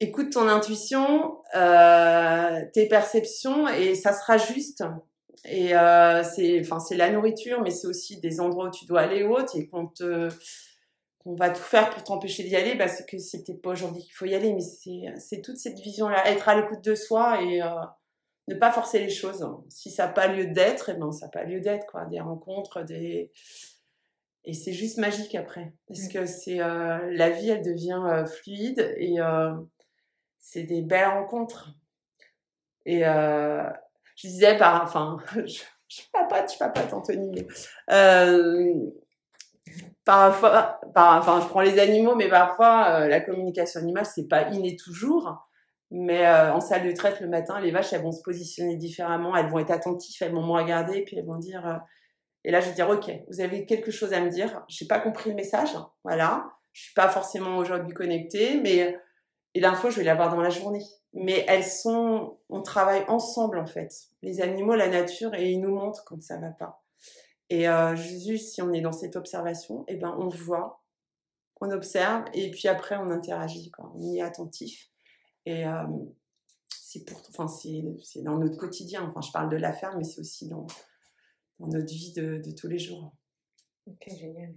[0.00, 4.82] écoute ton intuition, euh, tes perceptions et ça sera juste.
[5.44, 9.02] Et euh, c'est enfin c'est la nourriture, mais c'est aussi des endroits où tu dois
[9.02, 10.28] aller ou autre et qu'on te
[11.24, 14.26] on va tout faire pour t'empêcher d'y aller parce que c'était pas aujourd'hui qu'il faut
[14.26, 17.68] y aller, mais c'est toute cette vision-là, être à l'écoute de soi et euh,
[18.48, 19.46] ne pas forcer les choses.
[19.68, 22.04] Si ça n'a pas lieu d'être, et eh ben ça n'a pas lieu d'être, quoi.
[22.06, 23.32] Des rencontres, des
[24.48, 26.12] et c'est juste magique après, parce mmh.
[26.12, 29.16] que c'est euh, la vie, elle devient euh, fluide et
[30.38, 31.70] c'est des belles rencontres.
[32.84, 37.44] Et je disais par, enfin, je, je papote, je papote, Anthony.
[40.06, 44.50] Parfois, par, enfin, je prends les animaux, mais parfois, euh, la communication animale, c'est pas
[44.50, 45.48] inné toujours.
[45.90, 49.36] Mais euh, en salle de traite le matin, les vaches, elles vont se positionner différemment,
[49.36, 51.66] elles vont être attentives, elles vont me regarder, puis elles vont dire.
[51.66, 51.76] Euh,
[52.44, 54.64] et là, je vais dire, ok, vous avez quelque chose à me dire.
[54.68, 55.70] J'ai pas compris le message,
[56.04, 56.46] voilà.
[56.72, 58.96] Je suis pas forcément aujourd'hui connectée, mais
[59.56, 60.84] et l'info, je vais l'avoir dans la journée.
[61.14, 63.90] Mais elles sont, on travaille ensemble en fait.
[64.20, 66.84] Les animaux, la nature, et ils nous montrent quand ça va pas.
[67.48, 70.82] Et euh, juste si on est dans cette observation, eh ben on voit,
[71.62, 73.90] on observe et puis après on interagit, quoi.
[73.94, 74.90] on y est attentif.
[75.46, 75.84] Et euh,
[76.68, 79.02] c'est pour, enfin c'est dans notre quotidien.
[79.02, 80.66] Enfin, je parle de la ferme, mais c'est aussi dans,
[81.58, 83.14] dans notre vie de, de, tous les jours.
[83.86, 84.54] Ok, génial.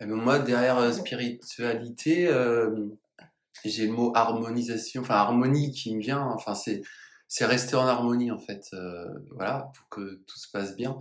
[0.00, 2.88] Eh ben, moi, derrière euh, spiritualité, euh,
[3.64, 6.22] j'ai le mot harmonisation, enfin harmonie qui me vient.
[6.22, 6.82] Enfin, c'est
[7.32, 10.98] c'est rester en harmonie en fait, euh, voilà, pour que tout se passe bien.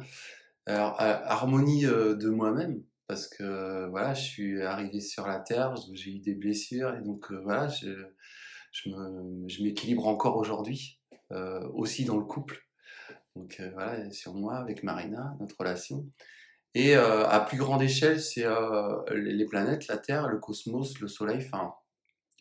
[0.65, 6.11] Alors, harmonie euh, de moi-même, parce que voilà, je suis arrivé sur la terre, j'ai
[6.11, 7.89] eu des blessures, et donc euh, voilà, je,
[8.71, 10.99] je m'équilibre encore aujourd'hui,
[11.31, 12.67] euh, aussi dans le couple.
[13.35, 16.05] Donc voilà, sur moi, avec Marina, notre relation.
[16.73, 18.45] Et à plus grande échelle, c'est
[19.13, 21.73] les planètes, la Terre, le cosmos, le Soleil, enfin,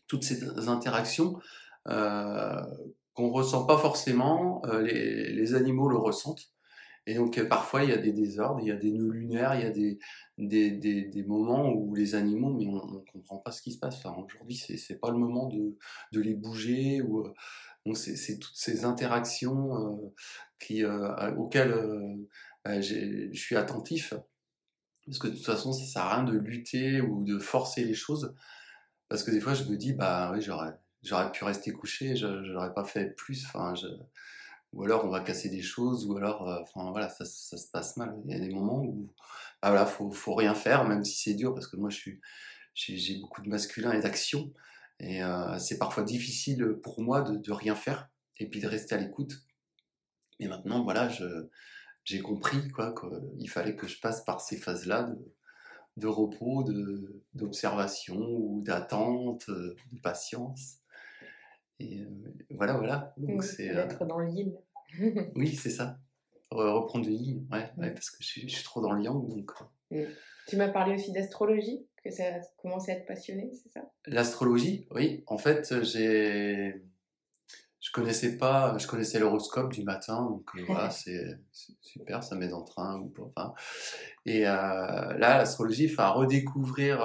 [0.07, 1.41] toutes ces interactions
[1.85, 6.53] qu'on ressent pas forcément, les, les, animaux le ressentent.
[7.07, 9.55] Et donc euh, parfois il y a des désordres, il y a des nœuds lunaires,
[9.55, 9.99] il y a des,
[10.39, 14.05] des, des, moments où les animaux, mais on ne comprend pas ce qui se passe.
[14.05, 15.77] Aujourd'hui, c'est n'est pas le moment de,
[16.13, 17.01] de les bouger.
[17.03, 17.35] Ou, euh,
[17.87, 20.15] donc c'est toutes ces interactions euh,
[20.59, 21.75] qui, auxquelles
[22.67, 24.15] je suis attentif.
[25.07, 27.95] Parce que de toute façon, ça sert à rien de lutter ou de forcer les
[27.95, 28.35] choses.
[29.09, 32.75] Parce que des fois, je me dis, bah oui, j'aurais pu rester couché, je n'aurais
[32.75, 33.45] pas fait plus.
[33.47, 33.75] Enfin,
[34.73, 37.97] ou alors on va casser des choses, ou alors, euh, enfin voilà, ça, se passe
[37.97, 38.17] mal.
[38.25, 39.13] Il y a des moments où,
[39.63, 42.21] bah voilà, faut, faut rien faire, même si c'est dur, parce que moi je suis,
[42.75, 44.53] j'ai beaucoup de masculin et d'action,
[45.01, 48.99] et euh, c'est parfois difficile pour moi de, rien faire, et puis de rester à
[48.99, 49.33] l'écoute.
[50.39, 51.11] Mais maintenant, voilà,
[52.05, 55.19] j'ai compris quoi qu'il fallait que je passe par ces phases-là de,
[55.97, 56.65] de repos,
[57.35, 60.80] d'observation ou d'attente, de patience.
[61.81, 63.15] Et euh, voilà, voilà.
[63.17, 63.67] Donc, c'est.
[63.67, 64.53] Être dans le yin.
[65.35, 65.99] oui, c'est ça.
[66.51, 69.29] Reprendre le yin, ouais, ouais, parce que je suis, je suis, trop dans le yang.
[69.29, 69.53] Donc...
[69.91, 70.03] Mm.
[70.49, 73.89] Tu m'as parlé aussi d'astrologie, que ça a commencé à être passionné, c'est ça?
[74.07, 75.25] L'astrologie, oui.
[75.27, 76.83] En fait, j'ai.
[77.79, 81.39] Je connaissais pas, je connaissais l'horoscope du matin, donc euh, voilà, c'est
[81.81, 83.23] super, ça met en train ou pas.
[83.35, 83.55] Enfin,
[84.27, 87.01] et euh, là, l'astrologie, enfin, redécouvrir,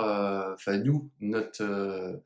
[0.54, 2.22] enfin, nous, notre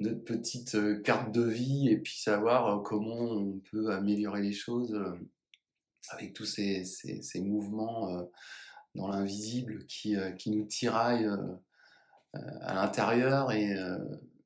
[0.00, 4.52] notre petite euh, carte de vie et puis savoir euh, comment on peut améliorer les
[4.52, 5.12] choses euh,
[6.08, 8.28] avec tous ces, ces, mouvements
[8.96, 11.30] dans l'invisible qui, qui nous tiraille
[12.32, 13.76] à l'intérieur et,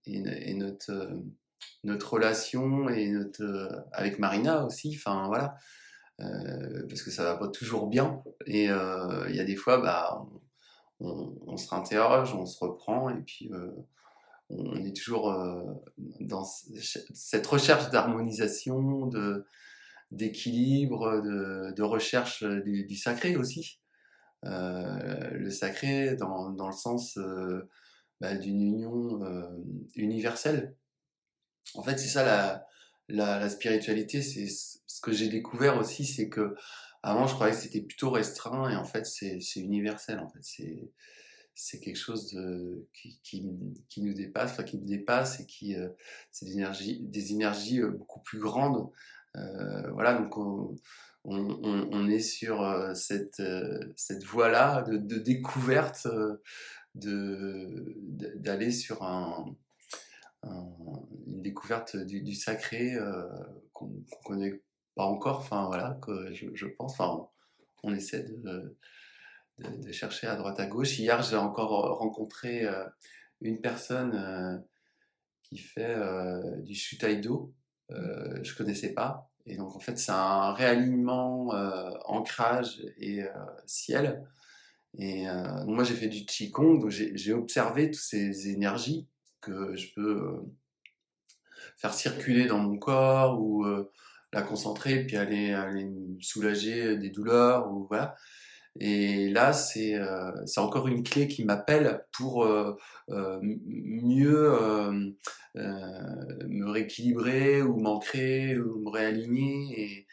[0.04, 1.10] et, notre,
[1.84, 5.56] notre relation et notre, avec Marina aussi, enfin voilà,
[6.18, 10.26] parce que ça va pas toujours bien et il y a des fois, bah,
[11.00, 13.48] on, se réinterroge, on se reprend et puis
[14.50, 15.34] on est toujours
[16.20, 19.44] dans cette recherche d'harmonisation, de
[20.10, 23.80] d'équilibre, de, de, recherche du, du, sacré aussi.
[24.46, 27.68] Euh, le sacré dans, dans le sens euh,
[28.20, 29.48] bah, d'une union euh,
[29.96, 30.76] universelle.
[31.74, 32.66] En fait, c'est ça la,
[33.08, 34.20] la, la spiritualité.
[34.20, 36.54] C'est ce que j'ai découvert aussi, c'est que
[37.02, 40.18] avant je croyais que c'était plutôt restreint et en fait c'est universel.
[40.18, 40.90] En fait, c'est
[41.54, 43.46] c'est quelque chose de, qui, qui,
[43.88, 45.88] qui, nous dépasse, enfin qui nous dépasse et qui euh,
[46.30, 48.90] c'est des énergies, des énergies beaucoup plus grandes.
[49.36, 50.76] Euh, voilà, donc on,
[51.24, 56.40] on, on, est sur euh, cette, euh, cette voie-là de, de, découverte, euh,
[56.94, 59.56] d'aller sur un,
[60.42, 60.66] un,
[61.26, 63.26] une découverte du, du sacré euh,
[63.72, 64.62] qu'on ne connaît
[64.94, 67.28] pas encore, enfin voilà, que je, je pense, enfin
[67.82, 68.76] on, on essaie de,
[69.58, 70.98] de, de, chercher à droite à gauche.
[70.98, 72.84] Hier, j'ai encore rencontré euh,
[73.40, 74.58] une personne euh,
[75.42, 75.96] qui fait
[76.62, 77.54] du shutaido,
[77.90, 79.30] euh, je connaissais pas.
[79.46, 83.28] Et donc, en fait, c'est un réalignement, euh, ancrage et euh,
[83.66, 84.26] ciel.
[84.96, 89.06] Et euh, donc moi, j'ai fait du Qigong, donc j'ai observé toutes ces énergies
[89.40, 90.54] que je peux euh,
[91.76, 93.90] faire circuler dans mon corps ou euh,
[94.32, 98.16] la concentrer, puis aller, aller me soulager des douleurs, ou voilà.
[98.80, 102.76] Et là, c'est euh, encore une clé qui m'appelle pour euh,
[103.10, 104.50] euh, mieux
[105.54, 110.06] me rééquilibrer ou m'ancrer ou me réaligner.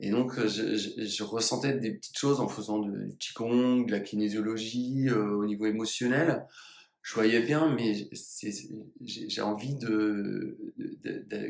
[0.00, 5.44] Et, donc, je, ressentais des petites choses en faisant du qigong, de la kinésiologie au
[5.44, 6.46] niveau émotionnel.
[7.02, 8.08] Je voyais bien, mais
[9.02, 10.56] j'ai envie de,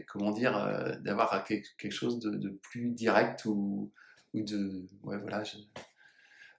[0.08, 3.92] comment dire, d'avoir quelque chose de, plus direct ou,
[4.34, 5.44] de, ouais, voilà.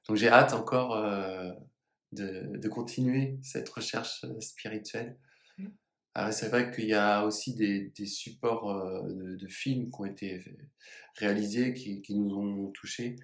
[0.07, 1.51] Donc j'ai hâte encore euh,
[2.11, 5.17] de, de, continuer cette recherche euh, spirituelle.
[5.57, 5.67] Mmh.
[6.15, 10.01] Alors c'est vrai qu'il y a aussi des, des supports euh, de, de, films qui
[10.01, 10.43] ont été
[11.15, 13.15] réalisés, qui, qui, nous ont touchés.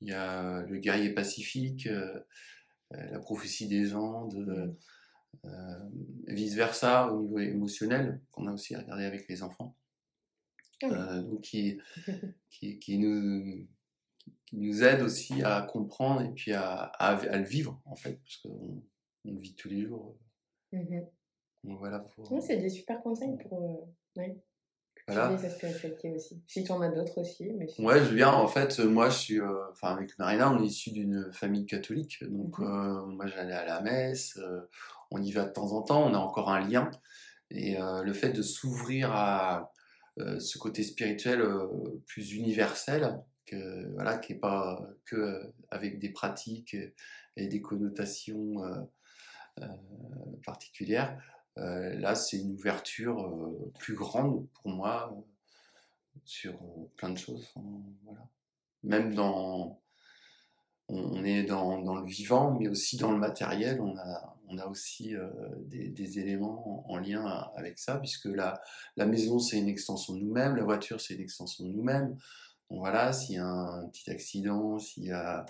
[0.00, 2.20] Il y a Le guerrier pacifique, euh,
[2.90, 4.76] La prophétie des Andes,
[5.44, 5.50] mmh.
[6.28, 9.76] vice-versa au niveau émotionnel, qu'on a aussi regardé avec les enfants.
[10.82, 10.92] Mmh.
[10.92, 11.80] Euh, donc qui,
[12.50, 13.66] qui, qui, nous,
[14.46, 18.20] qui nous aide aussi à comprendre et puis à, à, à le vivre en fait,
[18.22, 18.82] parce qu'on
[19.24, 20.16] on le vit tous les jours.
[20.72, 21.00] Mmh.
[21.64, 21.98] Donc voilà.
[22.00, 22.32] Pour...
[22.32, 23.58] Oui, c'est des super conseils pour
[24.16, 24.40] euh, ouais.
[25.06, 25.36] voilà.
[25.36, 26.42] sa spiritualité aussi.
[26.46, 27.50] Si tu en as d'autres aussi.
[27.56, 30.62] Mais si ouais, je viens en fait, moi je suis, euh, enfin avec Marina, on
[30.62, 32.64] est issu d'une famille catholique, donc mmh.
[32.64, 34.60] euh, moi j'allais à la messe, euh,
[35.10, 36.90] on y va de temps en temps, on a encore un lien
[37.50, 39.72] et euh, le fait de s'ouvrir à
[40.40, 41.40] ce côté spirituel
[42.06, 43.20] plus universel,
[43.94, 46.76] voilà, qui n'est pas que euh, avec des pratiques
[47.36, 48.80] et des connotations euh,
[49.60, 49.66] euh,
[50.44, 51.20] particulières.
[51.56, 53.16] là, c'est une ouverture
[53.78, 55.12] plus grande pour moi
[56.24, 56.58] sur
[56.96, 57.52] plein de choses.
[58.04, 58.28] voilà.
[58.84, 59.80] Même dans,
[60.88, 64.66] on est dans, dans, le vivant, mais aussi dans le matériel, on a, on a
[64.66, 65.14] aussi
[65.66, 67.24] des, éléments en, en, lien
[67.56, 68.60] avec ça, puisque la,
[68.96, 72.16] la maison, c'est une extension de nous-mêmes, la voiture, c'est une extension de nous-mêmes,
[72.70, 75.46] voilà, s'il y a un petit accident, s'il y a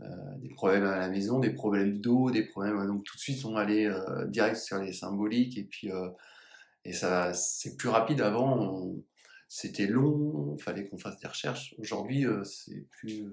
[0.00, 0.06] euh,
[0.38, 2.86] des problèmes à la maison, des problèmes d'eau, des problèmes.
[2.86, 6.08] Donc tout de suite, on va aller euh, direct sur les symboliques et puis euh,
[6.84, 8.20] et ça, c'est plus rapide.
[8.20, 8.94] Avant,
[9.48, 11.74] c'était long, il fallait qu'on fasse des recherches.
[11.78, 13.26] Aujourd'hui, euh, c'est plus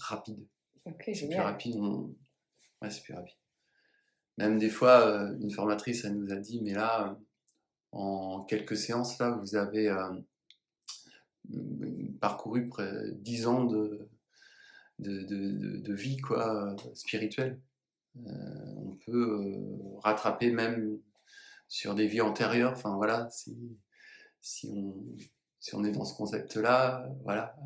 [0.00, 0.44] rapide.
[0.84, 1.76] Okay, c'est plus rapide.
[1.76, 2.14] On...
[2.82, 3.36] Ouais, c'est plus rapide.
[4.36, 7.18] Même des fois, une formatrice, elle nous a dit, mais là,
[7.92, 9.88] en quelques séances, là, vous avez
[12.20, 14.08] parcouru près dix ans de,
[14.98, 17.60] de, de, de, vie quoi, spirituelle.
[18.26, 20.98] Euh, on peut euh, rattraper même
[21.68, 22.72] sur des vies antérieures.
[22.72, 23.78] Enfin voilà, si,
[24.40, 24.94] si, on,
[25.60, 27.56] si on est dans ce concept-là, voilà.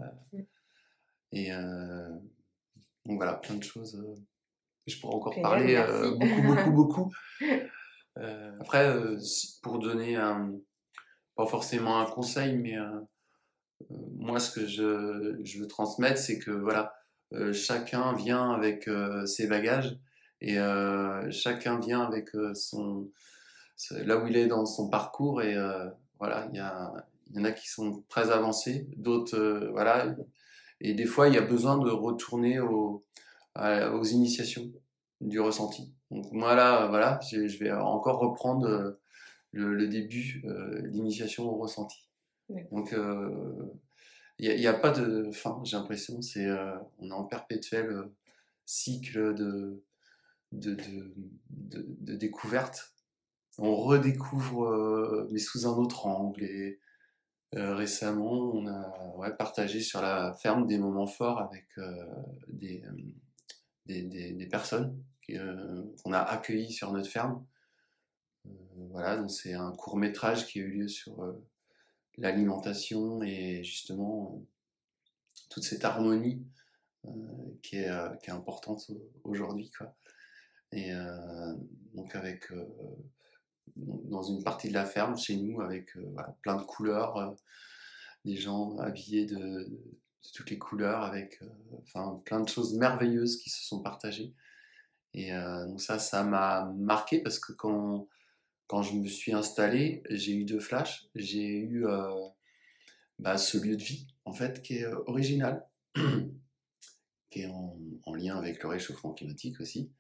[1.32, 2.08] Et euh,
[3.06, 4.04] donc voilà, plein de choses.
[4.86, 5.82] Je pourrais encore parler
[6.18, 7.12] beaucoup, beaucoup, beaucoup.
[8.60, 8.94] après,
[9.62, 10.52] pour donner un,
[11.36, 13.06] pas forcément un conseil, mais un,
[13.90, 16.94] moi, ce que je, veux transmettre, c'est que voilà,
[17.32, 19.98] euh, chacun vient avec euh, ses bagages
[20.40, 23.10] et euh, chacun vient avec son
[23.90, 25.56] là où il est dans son parcours et
[26.18, 30.14] voilà, il y, en a qui sont très avancés, d'autres voilà,
[30.80, 33.04] et des fois il y a besoin de retourner au,
[33.56, 34.70] aux initiations
[35.20, 35.92] du ressenti.
[36.12, 38.96] Donc moi là, voilà, je vais encore reprendre
[39.50, 40.44] le, début,
[40.84, 42.11] l'initiation au ressenti.
[42.70, 42.94] Donc
[44.38, 46.48] il n'y a, pas de fin, j'ai l'impression, c'est
[46.98, 48.08] on est en perpétuel
[48.66, 49.82] cycle de,
[50.52, 50.76] de,
[51.50, 52.94] de, découverte.
[53.58, 56.44] On redécouvre, mais sous un autre angle.
[56.44, 56.80] Et
[57.52, 61.66] récemment, on a partagé sur la ferme des moments forts avec
[62.48, 62.82] des,
[63.86, 65.02] des, des, personnes
[66.02, 67.44] qu'on a accueillies sur notre ferme.
[68.90, 71.34] voilà, donc c'est un court métrage qui a eu lieu sur
[72.18, 74.42] l'alimentation et justement
[75.48, 76.44] toute cette harmonie
[77.62, 77.90] qui, est,
[78.22, 78.90] qui est importante
[79.24, 79.70] aujourd'hui.
[79.70, 79.94] Quoi.
[80.72, 80.92] Et
[81.94, 82.52] donc avec
[83.76, 85.96] dans une partie de la ferme chez nous avec
[86.42, 87.34] plein de couleurs,
[88.24, 89.68] des gens habillés de,
[90.32, 91.42] toutes les couleurs avec
[91.82, 94.32] enfin plein de choses merveilleuses qui se sont partagées.
[95.14, 98.08] Et donc ça, ça m'a marqué parce que quand
[98.72, 101.06] quand je me suis installé, j'ai eu deux flashs.
[101.14, 101.84] J'ai eu
[103.18, 105.68] bah, ce lieu de vie, en fait, qui est original,
[107.30, 107.50] qui est
[108.06, 109.92] en, lien avec le réchauffement climatique aussi.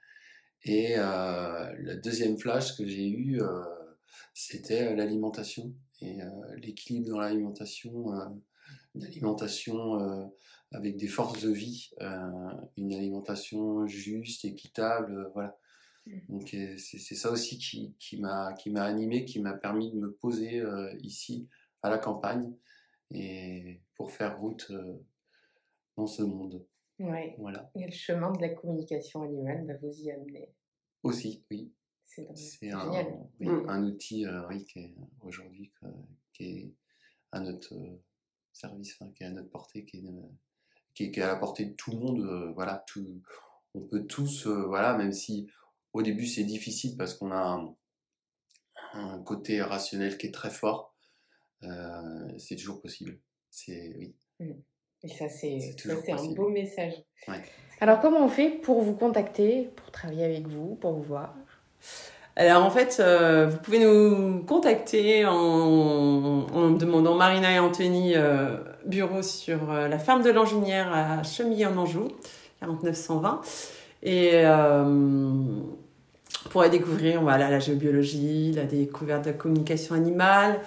[0.64, 3.42] Et le deuxième flash que j'ai eu,
[4.32, 6.20] c'était l'alimentation et
[6.56, 8.06] l'équilibre dans l'alimentation,
[8.94, 10.32] une alimentation
[10.70, 11.90] avec des forces de vie,
[12.78, 15.58] une alimentation juste, équitable, voilà.
[16.28, 16.48] Donc
[16.78, 21.48] c'est ça aussi qui, qui m'a animé, qui m'a permis de me poser euh, ici
[21.82, 22.52] à la campagne
[23.10, 24.98] et pour faire route euh,
[25.96, 26.66] dans ce monde.
[26.98, 27.36] Ouais.
[27.38, 27.70] Voilà.
[27.76, 30.52] Et le chemin de la communication animale va vous y amener.
[31.02, 31.72] Aussi, oui.
[32.04, 32.90] C'est un,
[33.40, 33.68] oui, mmh.
[33.68, 35.72] un outil euh, oui, qui est aujourd'hui
[36.34, 36.74] qui est
[37.30, 37.74] à notre
[38.52, 40.02] service, qui est à notre portée, qui est,
[40.94, 42.52] qui est, qui est à la portée de tout le monde.
[42.54, 43.22] voilà, tout,
[43.72, 45.48] on peut tous, voilà, même si
[45.92, 47.60] au début, c'est difficile parce qu'on a
[48.94, 50.94] un, côté rationnel qui est très fort.
[51.62, 53.18] Euh, c'est toujours possible.
[53.50, 54.14] C'est oui.
[54.40, 54.52] Mmh.
[55.04, 55.74] Et ça, c'est
[56.10, 56.94] un beau message.
[57.80, 61.34] Alors, comment on fait pour vous contacter, pour travailler avec vous, pour vous voir?
[62.34, 68.56] Alors en fait, euh, vous pouvez nous contacter en, en demandant Marina et Anthony euh,
[68.86, 72.08] bureau sur la ferme de l'Anginière à Chemillé en Anjou,
[72.60, 73.42] 4920.
[74.04, 74.44] Et
[76.48, 80.60] pourrait découvrir voilà, la géobiologie, la découverte de la communication animale.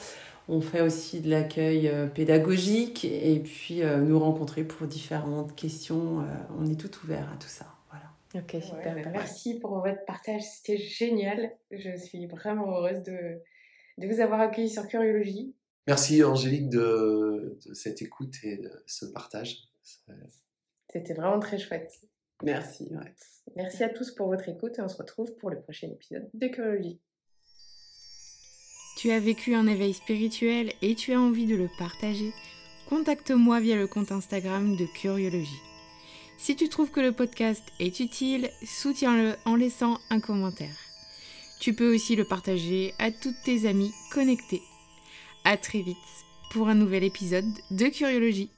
[0.48, 6.22] On fait aussi de l'accueil euh, pédagogique et puis euh, nous rencontrer pour différentes questions.
[6.22, 6.26] Euh,
[6.60, 7.66] on est tout ouvert à tout ça.
[7.90, 8.06] Voilà.
[8.36, 8.96] Ok, super.
[8.96, 10.44] Bah, merci pour votre partage.
[10.44, 11.52] C'était génial.
[11.72, 13.42] Je suis vraiment heureuse de,
[13.98, 15.56] de vous avoir accueilli sur Curiologie.
[15.88, 19.58] Merci Angélique de, de cette écoute et de ce partage.
[20.92, 21.92] C'était vraiment très chouette.
[22.44, 22.90] Merci.
[23.56, 27.00] Merci à tous pour votre écoute et on se retrouve pour le prochain épisode d'Écologie.
[28.98, 32.32] Tu as vécu un éveil spirituel et tu as envie de le partager
[32.90, 35.62] Contacte-moi via le compte Instagram de Curiologie.
[36.38, 40.76] Si tu trouves que le podcast est utile, soutiens-le en laissant un commentaire.
[41.60, 44.62] Tu peux aussi le partager à toutes tes amies connectées.
[45.46, 45.98] À très vite
[46.52, 48.52] pour un nouvel épisode de Curiologie.